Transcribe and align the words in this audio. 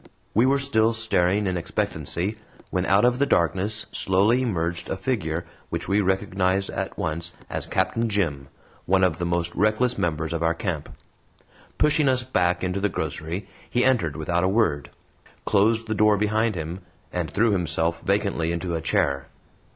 We 0.33 0.47
were 0.47 0.57
still 0.57 0.93
staring 0.93 1.45
in 1.45 1.57
expectancy 1.57 2.37
when 2.71 2.87
out 2.87 3.05
of 3.05 3.19
the 3.19 3.27
darkness 3.27 3.85
slowly 3.91 4.41
emerged 4.41 4.89
a 4.89 4.97
figure 4.97 5.45
which 5.69 5.87
we 5.87 6.01
recognized 6.01 6.71
at 6.71 6.97
once 6.97 7.33
as 7.51 7.67
Captain 7.67 8.09
Jim, 8.09 8.47
one 8.87 9.03
of 9.03 9.19
the 9.19 9.27
most 9.27 9.53
reckless 9.53 9.99
members 9.99 10.33
of 10.33 10.41
our 10.41 10.55
camp. 10.55 10.89
Pushing 11.77 12.09
us 12.09 12.23
back 12.23 12.63
into 12.63 12.79
the 12.79 12.89
grocery 12.89 13.47
he 13.69 13.85
entered 13.85 14.15
without 14.17 14.43
a 14.43 14.49
word, 14.49 14.89
closed 15.45 15.85
the 15.85 15.93
door 15.93 16.17
behind 16.17 16.55
him, 16.55 16.79
and 17.13 17.29
threw 17.29 17.51
himself 17.51 18.01
vacantly 18.01 18.51
into 18.51 18.73
a 18.73 18.81
chair. 18.81 19.27